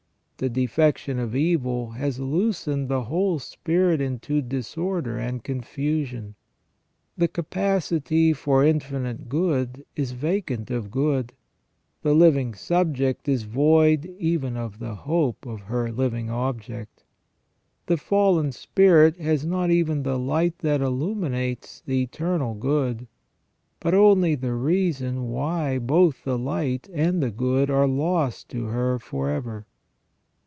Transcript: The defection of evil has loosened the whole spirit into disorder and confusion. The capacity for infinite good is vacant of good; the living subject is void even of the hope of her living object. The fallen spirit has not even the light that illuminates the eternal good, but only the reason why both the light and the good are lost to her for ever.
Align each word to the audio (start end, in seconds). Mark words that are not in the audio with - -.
The 0.37 0.49
defection 0.49 1.19
of 1.19 1.35
evil 1.35 1.91
has 1.91 2.19
loosened 2.19 2.89
the 2.89 3.03
whole 3.03 3.37
spirit 3.37 4.01
into 4.01 4.41
disorder 4.41 5.15
and 5.19 5.43
confusion. 5.43 6.33
The 7.15 7.27
capacity 7.27 8.33
for 8.33 8.65
infinite 8.65 9.29
good 9.29 9.85
is 9.95 10.13
vacant 10.13 10.71
of 10.71 10.89
good; 10.89 11.33
the 12.01 12.15
living 12.15 12.55
subject 12.55 13.29
is 13.29 13.43
void 13.43 14.05
even 14.17 14.57
of 14.57 14.79
the 14.79 14.95
hope 14.95 15.45
of 15.45 15.59
her 15.61 15.91
living 15.91 16.31
object. 16.31 17.03
The 17.85 17.97
fallen 17.97 18.51
spirit 18.51 19.17
has 19.17 19.45
not 19.45 19.69
even 19.69 20.01
the 20.01 20.17
light 20.17 20.57
that 20.61 20.81
illuminates 20.81 21.83
the 21.85 22.01
eternal 22.01 22.55
good, 22.55 23.07
but 23.79 23.93
only 23.93 24.33
the 24.33 24.55
reason 24.55 25.29
why 25.29 25.77
both 25.77 26.23
the 26.23 26.39
light 26.39 26.89
and 26.91 27.21
the 27.21 27.29
good 27.29 27.69
are 27.69 27.87
lost 27.87 28.49
to 28.49 28.65
her 28.65 28.97
for 28.97 29.29
ever. 29.29 29.67